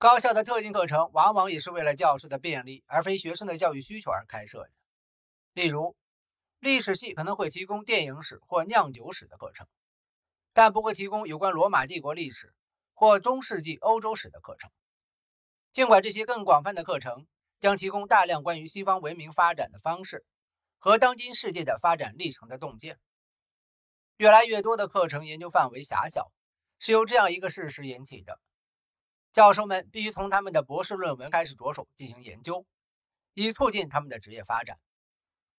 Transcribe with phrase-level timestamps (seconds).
[0.00, 4.70] 高校的特定课程往往也是为了教师的便利，而非学生的教育需求而开设的。
[5.52, 5.94] 例如，
[6.58, 9.66] 历史系可能会提供电影史或酿酒史的课程，
[10.54, 12.54] 但不会提供有关罗马帝国历史
[12.94, 14.70] 或中世纪欧洲史的课程。
[15.70, 17.26] 尽管这些更广泛的课程
[17.60, 20.24] 将提供大量关于西方文明发展的方式
[20.78, 22.98] 和当今世界的发展历程的洞见，
[24.16, 26.32] 越来越多的课程研究范围狭小，
[26.78, 28.40] 是由这样一个事实引起的。
[29.32, 32.66] 教授们必须从他们的博士论文开始着手进行研究，
[33.34, 34.78] 以促进他们的职业发展。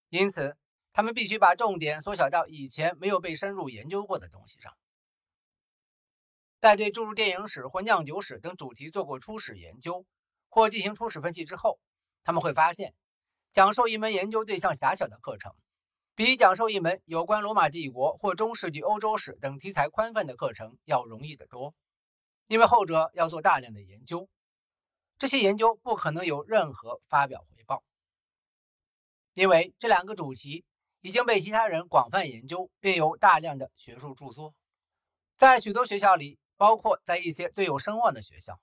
[0.09, 0.57] 因此，
[0.91, 4.75] 他们必须把重点缩小到以前没有被深入研究过的东西上。
[6.59, 10.05] 在对注入电影史或酿酒史等主题做过初始研究
[10.49, 11.79] 或进行初始分析之后，
[12.25, 12.93] 他们会发现，
[13.53, 15.55] 讲授一门研究对象狭小的课程，
[16.13, 21.73] 比讲授一门有关罗马帝国或中世纪欧洲史等题材宽泛的课程要容易得多。
[22.51, 24.27] 因为后者要做大量的研究，
[25.17, 27.81] 这些研究不可能有任何发表回报，
[29.33, 30.65] 因为这两个主题
[30.99, 34.53] 已经被其他人广泛研究，并有大量的学术著作。
[35.37, 38.59] 在许多学校里，包括在一些最有声望的学校，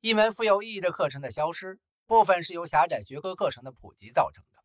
[0.00, 4.64] 一门富有意义的课程的消失，部分是由狭窄学科课程的普及造成的。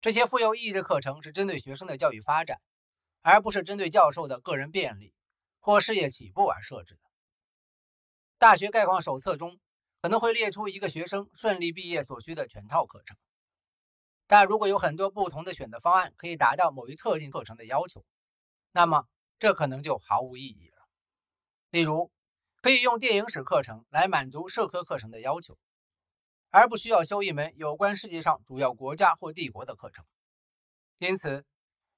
[0.00, 2.62] 这些富有意义的课程是针对学生的教育发展，
[3.20, 5.12] 而不是针对教授的个人便利
[5.58, 7.00] 或事业起步而设置的。
[8.44, 9.58] 大学概况手册中
[10.02, 13.16] 可能会列出一个学生顺利毕业所需的全套课程，
[14.26, 18.04] 但如果有很多不同的选择方案可以达到某一特定课程的要求，
[18.72, 19.06] 那么
[19.38, 20.86] 这可能就毫无意义了。
[21.70, 22.12] 例如，
[22.60, 25.56] 可以用电影史课程来满足社科课程的要求，
[26.50, 30.04] 而不需要修一门有关世界上主要国家或帝国的课程。
[30.98, 31.46] 因此，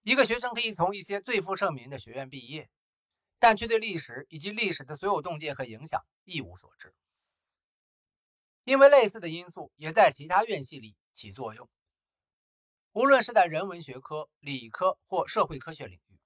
[0.05, 2.71] 一个学生可以从一些最负盛名的学院毕业。
[3.39, 6.95] 但却对历史以及历史的所有洞见和影响一无所知，
[8.65, 11.69] 因为类似的因素也在其他院系里起作用。
[12.93, 16.19] 无论是在人文学科、理科或社会科学领域，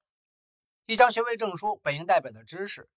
[0.86, 2.88] 一张学位证书本应代表的知识，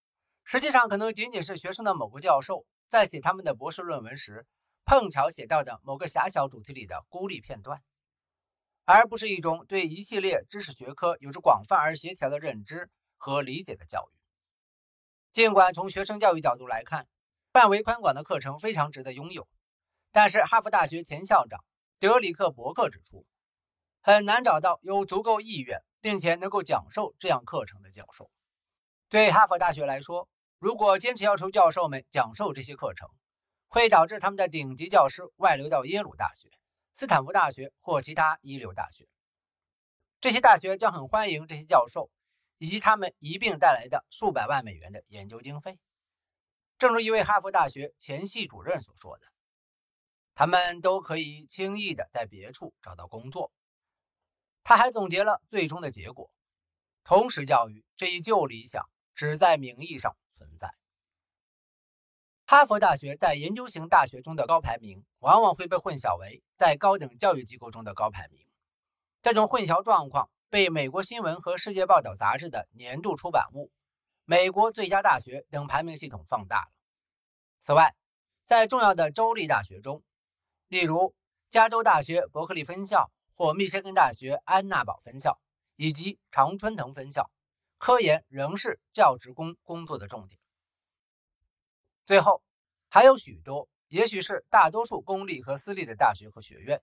[0.43, 4.45] 实际上可能仅仅是学生的某个教授在写他们的博士论文时
[4.85, 7.81] 碰巧写到的某个狭小主题里的孤立片段，
[8.85, 12.91] 而不是一种对一系列知识学科有着广泛而协调的认知。
[13.23, 14.19] 和理解的教育，
[15.31, 17.07] 尽管从学生教育角度来看，
[17.53, 19.47] 范围宽广的课程非常值得拥有，
[20.11, 21.63] 但是哈佛大学前校长
[22.00, 23.25] 德里克·伯克指出，
[24.01, 28.29] 很难找到有足够意愿并且能够讲授这样课程的教授。
[29.07, 30.28] 对哈佛大学来说，
[30.59, 33.07] 如果坚持要求教授们讲授这些课程，
[33.69, 36.50] 会导致他们的顶级教师外流到耶鲁大学、
[36.94, 39.07] 斯坦福大学或其他一流大学。
[40.19, 42.12] 这些大学将很欢迎这些教授。
[42.63, 45.78] 以及他们一并带来的数百万美元的研究经费，
[46.78, 49.28] 正如一位哈佛大学前系主任所说的，
[50.34, 53.51] 他们都可以轻易的在别处找到工作。
[54.63, 56.31] 他还总结了最终的结果：
[57.03, 60.74] 同时教育这一旧理想只在名义上存在。
[62.45, 68.47] 哈佛大学在研究型大学中的高排名，往往会被混淆为在高等教育机构中的高排名。
[69.22, 70.30] 这种混淆状况。
[70.53, 73.71] 被美国新闻和世界报道杂志的年度出版物、
[74.23, 76.71] 美国最佳大学等排名系统放大了。
[77.63, 77.95] 此外，
[78.43, 80.03] 在重要的州立大学中，
[80.67, 81.15] 例如
[81.49, 85.41] 加州大学伯克利分校或密歇根大学安娜堡分校
[85.75, 87.31] 以及常春藤分校，
[87.79, 90.39] 科研仍是教职工工作的重点。
[92.05, 92.43] 最后，
[92.89, 96.79] 还有许多，也许是大多数公立和私立的大学和学院，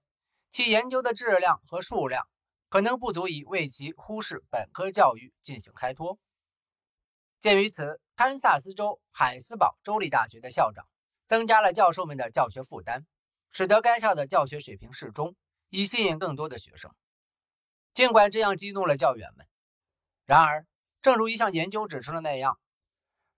[0.51, 2.27] 其研究的质量和数量。
[2.71, 6.19] 可能不足以为其忽视本科教育进行开脱。
[7.41, 10.87] 鉴于此，堪萨斯州海斯堡州立大学的校长
[11.27, 13.05] 增加了教授们的教学负担，
[13.51, 15.35] 使得该校的教学水平适中，
[15.71, 16.95] 以吸引更多的学生。
[17.93, 19.49] 尽管这样激怒了教员们，
[20.25, 20.65] 然而，
[21.03, 22.61] 正如一项研究指出的那样，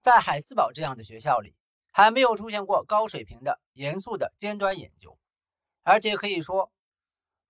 [0.02, 1.56] 在海斯堡这样的学校里，
[1.90, 5.18] 还没有出现过高水平的严肃的尖端研究，
[5.84, 6.70] 而且可以说。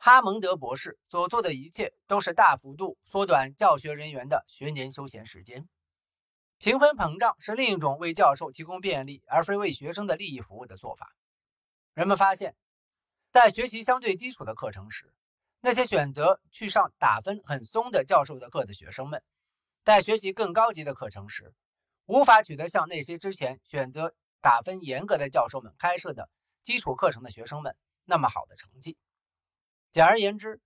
[0.04, 5.68] 哈蒙德博士所做的一切都是大幅度缩短教学人员的学年休闲时间。
[6.58, 11.14] 评分膨胀是另一种为教授提供便利而非为学生的利益服务的做法。
[11.94, 12.56] 人们发现，
[13.30, 15.14] 在学习相对基础的课程时，
[15.60, 19.22] 那些选择去上打分很松的教授的课的学生们，
[19.84, 21.54] 在学习更高级的课程时，
[22.06, 26.28] 无法取得像那些之前选择打分严格的教授们开设的
[26.64, 28.98] 基础课程的学生们那么好的成绩。
[29.92, 30.58] 简而言之，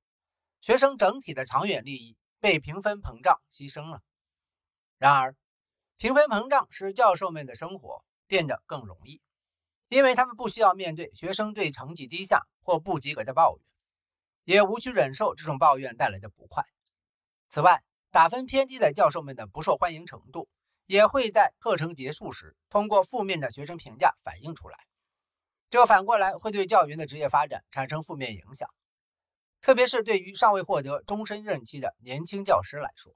[0.61, 4.00] 学生整体的长远利益被评分膨胀牺牲了。
[4.99, 5.34] 然而，
[5.96, 9.20] 评分膨胀使教授们的生活变得更容易，
[9.88, 13.67] 因为他们不需要面对学生对成绩低下或不及格的抱怨，
[14.44, 16.62] 也无需忍受这种抱怨带来的不快。
[17.49, 17.82] 此外，
[18.12, 20.49] 打分偏低的教授们的不受欢迎程度，
[20.87, 24.79] 也会在课程结束时通过负面的学生评价反映出来。
[25.69, 28.70] 这反过来会对教员的职业发展产生负面影响，
[29.66, 33.12] 特别是对于尚未获得终身任期的年轻教师来说。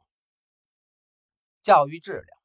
[1.63, 2.39] 教育质量，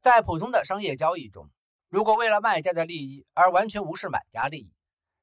[0.00, 1.48] 在普通的商业交易中，
[1.88, 4.74] 如果为了卖家的利益而完全无视买家利益，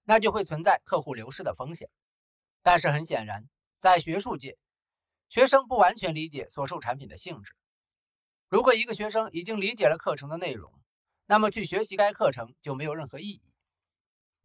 [0.05, 1.89] 那就会存在客户流失的风险。
[2.61, 3.49] 但是很显然，
[3.81, 4.57] 在学术界，
[5.27, 7.51] 学生不完全理解所售产品的性质。
[8.47, 10.71] 如果一个学生已经理解了课程的内容，
[11.25, 13.43] 那么去学习该课程就没有任何意义。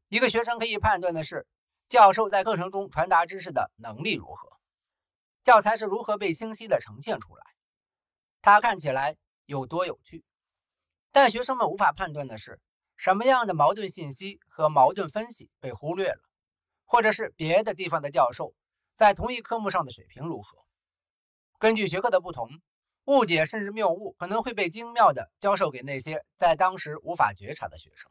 [0.09, 1.47] 一个学生可以判断的是，
[1.89, 4.59] 教授在课程中传达知识的能力如何，
[5.45, 7.45] 教材是如何被清晰地呈现出来，
[8.43, 9.17] 它看起来
[9.47, 10.25] 有多有趣。
[11.13, 12.61] 但学生们无法判断的是，
[12.97, 16.21] 什么样的矛盾信息和矛盾分析被忽略了，
[16.85, 18.55] 或者是别的地方的教授
[18.97, 20.59] 在同一科目上的水平如何。
[21.59, 22.49] 根据学科的不同，
[23.05, 28.11] 误解甚至谬误可能会被精妙地教授给那些在当时无法觉察的学生。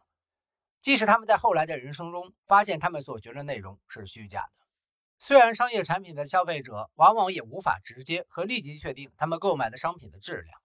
[0.83, 4.65] 即使他们在后来的人生中发现他们所学的内容是虚假的，
[5.17, 10.59] 虽然商业产品的消费者往往也无法直接和立即确定他们购买的商品的质量，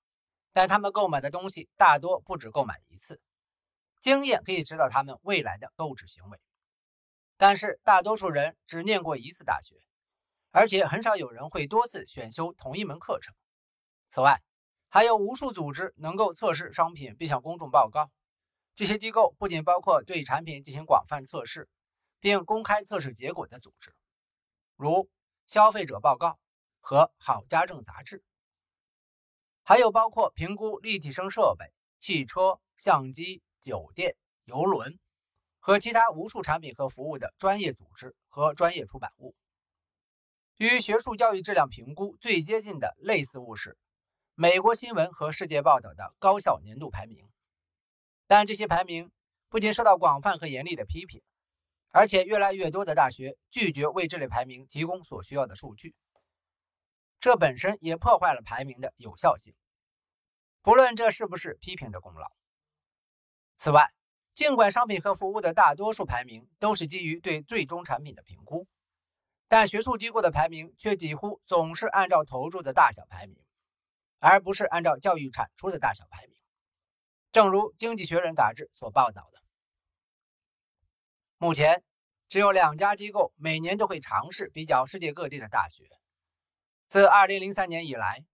[0.53, 3.21] 但他们购买的东西大多不止购买一次。
[4.01, 6.41] 经验可以指导他们未来的购置行为，
[7.37, 9.77] 但是大多数人只念过一次大学，
[10.51, 13.33] 而且很少有人会多次选修同一门课程。
[14.09, 14.43] 此外，
[14.89, 18.11] 还有无数组织能够测试商品并向公众报告。
[18.79, 21.69] 这些机构不仅包括对产品进行广泛测试，
[22.21, 23.93] 并公开测试结果的组织，
[24.77, 25.11] 如
[25.49, 26.39] 消费者报告
[26.79, 28.23] 和好家政杂志，
[29.65, 34.15] 还有包括评估立体声设备、汽车、相机、酒店、
[34.45, 35.01] 游轮
[35.59, 39.35] 和其他无数产品和服务的专业组织和专业出版物。
[40.59, 43.77] 与学术教育质量评估最接近的类似物是
[44.37, 47.28] 美国新闻和世界报道的高校年度排名。
[48.29, 49.11] 但这些排名
[49.49, 51.23] 不仅受到广泛和严厉的批评，
[51.89, 55.95] 而且越来越多的大学拒绝为这类排名提供所需要的数据，
[57.19, 59.55] 这本身也破坏了排名的有效性，
[60.61, 62.31] 不论这是不是批评的功劳。
[63.57, 63.93] 此外，
[64.35, 68.69] 尽管商品和服务的大多数排名都是基于对最终产品的评估，
[69.49, 73.43] 但学术机构的排名却几乎总是按照投入的大小排名，
[74.19, 76.38] 而不是按照教育产出的大小排名。
[77.39, 79.41] 正如《经济学人》杂志所报道的，
[81.37, 81.85] 目前
[82.29, 85.85] 只有两家机构每年都会尝试比较世界各地的大学。
[86.89, 88.25] 自2003年以来，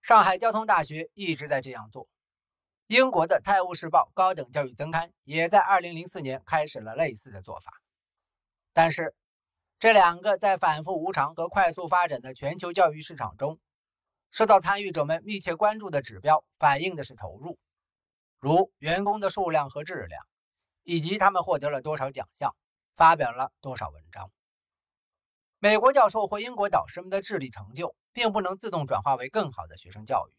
[0.00, 2.08] 上海交通大学一直在这样做。
[2.88, 7.72] 英国的《泰晤士报》高等教育增刊也在2004年开始了类似的做法。
[8.72, 9.14] 但是，
[9.78, 13.60] 这两个在反复无常和快速发展的全球教育市场中，
[14.32, 17.56] 受到参与者们密切关注的指标，反映的是投入。
[18.42, 20.26] 如员工的数量和质量，
[20.82, 22.56] 以及他们获得了多少奖项，
[22.96, 24.32] 发表了多少文章。
[25.60, 30.32] 美国教授或英国导师们的智力成就，并不能自动转化为更好的学生教育。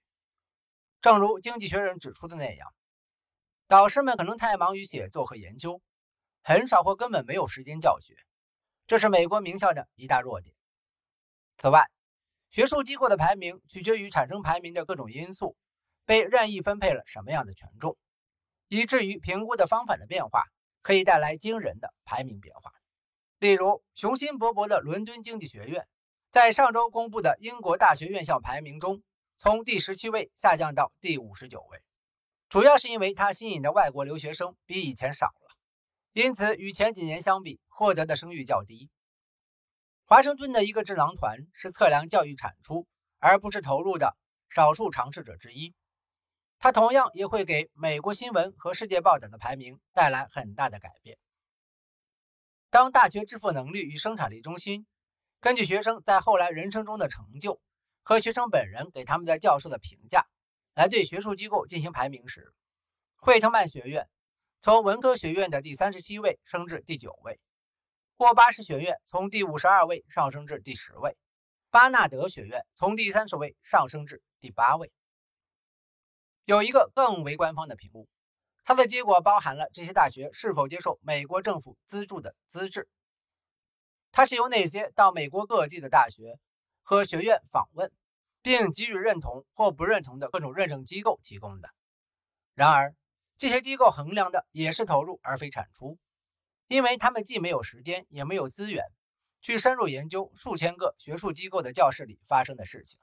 [0.99, 2.73] 正如《经济学人》指出的那样，
[3.69, 5.81] 导师们可能太忙于写作和研究，
[6.43, 8.17] 很少或根本没有时间教学，
[8.85, 10.53] 这是美国名校的一大弱点。
[11.57, 11.89] 此外，
[12.49, 15.55] 学术机构的排名取决于产生排名的各种因素。
[16.05, 17.97] 被任意分配了什么样的权重，
[18.73, 20.45] 以至于评估的方法的变化
[20.81, 22.71] 可以带来惊人的排名变化。
[23.37, 25.87] 例如，雄心勃勃的伦敦经济学院
[26.31, 29.03] 在上周公布的英国大学院校排名中，
[29.37, 31.83] 从第十七位下降到第五十九位，
[32.49, 35.55] 主要是因为它吸引的外国留学生比以前少了，
[36.13, 38.89] 因此与前几年相比，获得的声誉较低。
[40.05, 42.87] 华盛顿的一个智囊团是测量教育产出
[43.19, 44.17] 而不是投入的
[44.49, 45.75] 少数尝试者之一。
[46.63, 51.17] 它同样也会给美国新闻和世界报道的排名带来很大的改变。
[52.69, 54.87] 当大学支付能力与生产力中心
[55.41, 57.59] 根据学生在后来人生中的成就
[58.01, 60.25] 和学生本人给他们的教授的评价
[60.73, 62.53] 来对学术机构进行排名时，
[63.17, 64.07] 惠特曼学院
[64.61, 67.41] 从文科学院的第三十七位升至第九位，
[68.15, 71.17] 霍巴士学院从第五十二位上升至第十位，
[71.69, 74.93] 巴纳德学院从第三十位上升至第八位。
[76.45, 78.07] 有一个更为官方的评估，
[78.63, 82.89] 它的结果包含了这些大学是否接受美国政府资助的资质。
[84.11, 86.37] 它是由那些到美国各地的大学
[86.81, 87.91] 和学院访问，
[88.41, 91.69] 并给予认同或不认同的各种认证机构提供的。
[92.53, 92.93] 然而，
[93.37, 95.97] 这些机构衡量的也是投入而非产出，
[96.67, 98.85] 因为他们既没有时间，也没有资源
[99.41, 102.99] 去深入研究数千个学术机构的教室里发生的事情，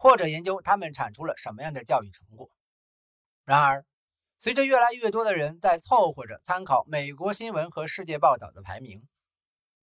[0.00, 2.48] 或者研究他们产出了什么样的教育成果。
[3.44, 3.84] 然而，
[4.38, 9.06] 随着越来越多的人在凑合着参考美国新闻和世界报道的排名，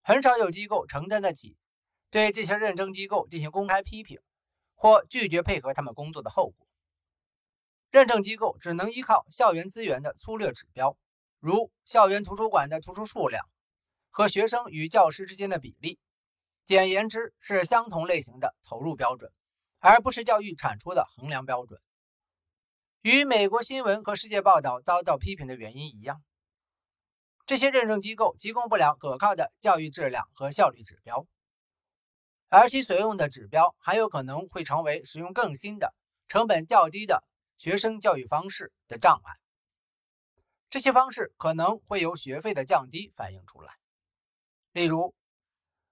[0.04, 1.58] 很少有机构承担得起
[2.12, 4.22] 对这些认证机构进行公开批评
[4.76, 6.68] 或拒绝配合他们工作的后果。
[7.90, 10.96] 认证机构只能依靠校园资源的粗略指标，
[11.40, 13.44] 如校园图书馆的图书数量
[14.12, 15.98] 和学生与教师之间的比例，
[16.68, 19.32] 简言之是相同类型的投入标准，
[19.86, 21.80] 而不是教育产出的衡量标准。
[23.04, 26.24] 与美国新闻和世界报道遭到批评的原因一样，
[27.46, 31.27] 这些认证机构提供不了可靠的教育质量和效率指标，
[32.50, 35.94] 而其所用的指标还有可能会成为使用更新的、
[36.27, 37.24] 成本较低的。
[37.58, 39.34] 学生教育方式的障碍，
[40.70, 43.72] 这些方式可能会由学费的降低反映出来。
[44.74, 45.15] 例如，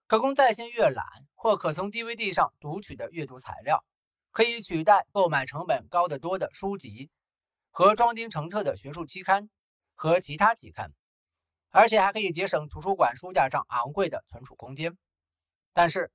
[0.08, 1.06] 可供在线阅览
[1.44, 3.84] 或可从 DVD 上读取的阅读材料，
[4.32, 7.10] 可以取代购买成本高得多的书籍
[7.70, 9.50] 和装订成册的学术期刊
[9.94, 10.94] 和其他期刊，
[11.70, 14.98] 而且还可以节省图书馆书架上昂贵的存储空间。
[15.74, 16.10] 但是，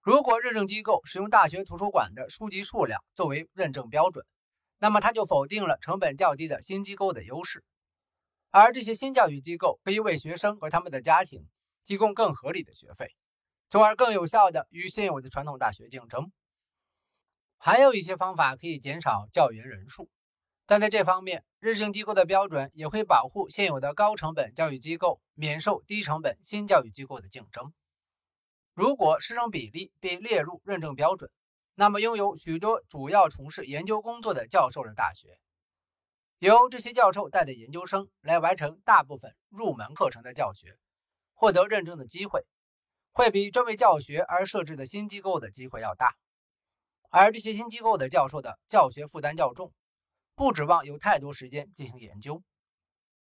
[0.00, 4.24] 如果认证机构使用大学图书馆的书籍数量作为认证标准，
[4.78, 7.62] 那么它就否定了成本较低的新机构的优势，
[8.48, 11.46] 而这些新教育机构可以为学生和他们的家庭
[11.84, 13.14] 提供更合理的学费，
[13.72, 16.30] 从而更有效地与现有的传统大学竞争。
[17.56, 20.10] 还有一些方法可以减少教员人数，
[20.66, 27.72] 但在这方面，认证机构的标准也会保护现有的高成本教育机构免受低成本新教育机构的竞争。
[28.74, 31.30] 如果师生比例被列入认证标准，
[31.74, 35.38] 那么，拥有许多主要从事研究工作的教授的大学，
[36.40, 40.76] 由这些教授带的研究生来完成大部分入门课程的教学，
[41.32, 42.44] 获得认证的机会，
[43.12, 46.16] 会比专为教学而设置的新机构的机会要大。
[47.10, 49.72] 而这些新机构的教授的教学负担较重，
[50.34, 52.42] 不指望有太多时间进行研究，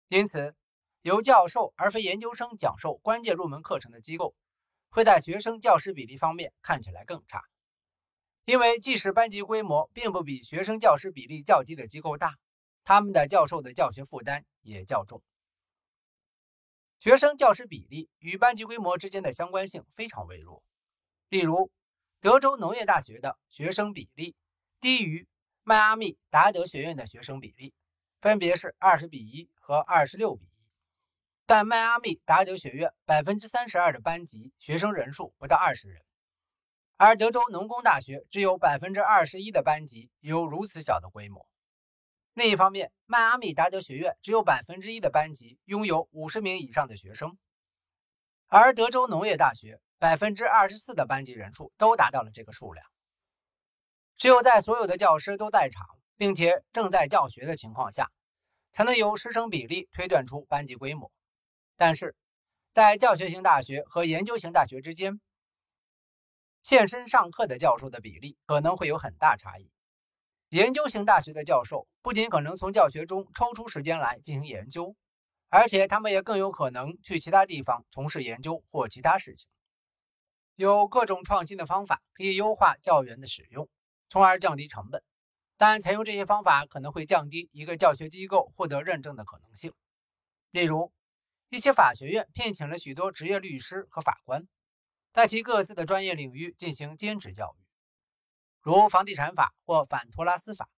[0.08, 0.54] 因此，
[1.02, 4.34] 由教授而非研究生讲授关键入门课程的机构，
[4.88, 7.42] 会在学生教师比例方面看起来更差。
[8.46, 12.36] 因为即使班级规模并不比学生教师比例较低的机构大，
[12.82, 15.22] 他们的教授的教学负担也较重。
[17.06, 20.64] 学生教师比例与班级规模之间的相关性非常微弱。
[21.28, 21.70] 例如，
[22.20, 24.34] 德州农业大学的学生比例
[24.80, 25.28] 低于
[25.62, 27.72] 迈阿密达德学院的学生比例，
[28.20, 30.48] 分别是二十比一和二十六比一。
[31.46, 36.04] 但迈阿密达德学院百分之三十二的班级学生人数不到二十人。
[36.96, 41.46] 而德州农工大学只有百分之二十一的班级有如此小的规模。
[42.36, 47.38] 另一方面，迈阿密达德学院只有百分之一的班级拥有五十名以上的学生，
[48.46, 52.86] 而德州农业大学百分之二十四的班级人数都达到了这个数量。
[54.18, 55.86] 只有在所有的教师都在场，
[56.18, 58.12] 并且正在教学的情况下，
[58.70, 61.10] 才能由师生比例推断出班级规模。
[61.74, 62.14] 但是，
[62.74, 65.22] 在教学型大学和研究型大学之间，
[66.62, 69.70] 现身上课的教授的比例可能会有很大差异。
[70.50, 74.94] 研究型大学的教授不仅可能从教学中抽出时间来进行研究，
[75.48, 79.48] 而且他们也更有可能去其他地方从事研究或其他事情。
[80.54, 83.68] 有各种创新的方法可以优化教员的使用，
[84.08, 85.02] 从而降低成本。
[85.58, 89.72] 但采用这些方法可能会降低一个教学机构获得认证的可能性。
[90.52, 90.92] 例如，
[91.50, 94.46] 一些法学院聘请了许多职业律师和法官。
[95.12, 97.65] 在其各自的专业领域进行兼职教育，
[98.66, 100.68] 如房地产法或反托拉斯法，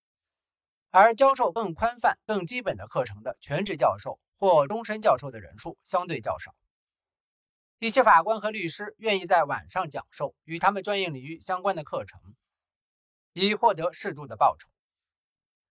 [0.91, 6.55] 而教授更宽泛、更基本的课程的全职教授或终身教授的人数相对较少。
[7.79, 12.21] 一些法官和律师愿意在晚上讲授与他们专业领域相关的课程，
[13.33, 14.69] 以获得适度的报酬，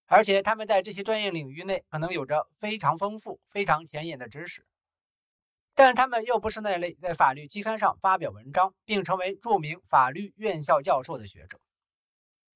[0.08, 4.66] 而且他们在这些专业领域内可能有着非常丰富、非常前沿的知识。
[5.76, 11.60] 但他们又不是那类在法律期刊上发表文章并成为著名法律院校教授的学者。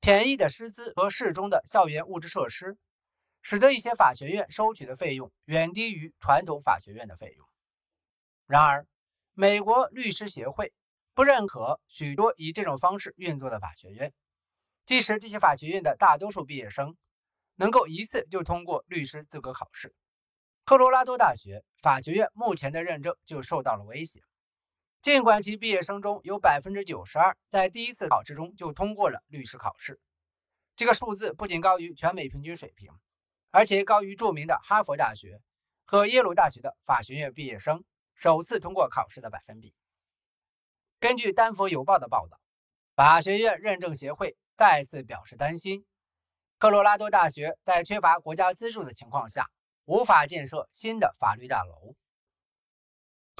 [0.01, 2.75] 便宜的师资和适中的校园物质设施，
[3.43, 7.47] 使得一些法学院收取的费用远低于传统法学院的费用。
[8.47, 8.87] 然而，
[9.33, 10.73] 美国律师协会
[11.13, 14.11] 不认可许多以这种方式运作的法学院，
[14.87, 16.97] 即使这些法学院的大多数毕业生
[17.55, 19.93] 能够一次就通过律师资格考试。
[20.65, 24.23] 科罗拉多大学法学院目前的认证就受到了威胁，
[25.01, 29.99] 尽管其毕业生中有百分之九十二在第一次考试中就通过了律师考试，
[30.75, 32.91] 这个数字不仅高于全美平均水平，
[33.49, 35.41] 而且高于著名的哈佛大学
[35.85, 39.73] 和耶鲁大学的法学院毕业生首次通过考试的百分比。
[40.99, 42.39] 根据《丹佛邮报》的报道，
[42.95, 45.83] 法学院认证协会再次表示担心，
[46.59, 49.49] 科罗拉多大学在缺乏国家资助的情况下，
[49.85, 51.95] 无法建设新的法律大楼。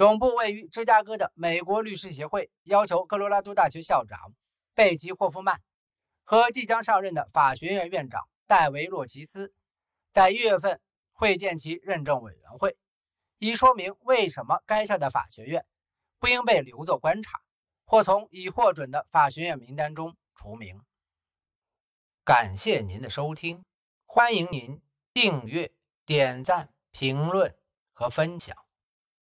[0.02, 4.34] 总部位于芝加哥的美国律师协会要求科罗拉多大学校长
[4.74, 5.62] 贝奇·霍夫曼
[6.24, 9.54] 和即将上任的法学院院长戴维·洛奇斯
[10.12, 10.82] 在一月份
[11.12, 12.76] 会见其认证委员会，
[13.38, 15.64] 以说明为什么该校的法学院
[16.18, 17.40] 不应被留作观察，
[17.86, 20.82] 或从已获准的法学院名单中除名。
[22.24, 23.64] 感谢您的收听，
[24.08, 24.82] 欢迎您
[25.14, 25.72] 订阅、
[26.08, 27.56] 点赞、评论
[27.94, 28.58] 和分享。